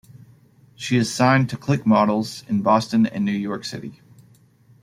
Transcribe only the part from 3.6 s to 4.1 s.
City.